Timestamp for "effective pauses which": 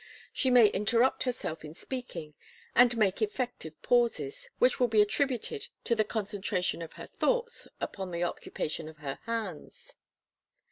3.21-4.79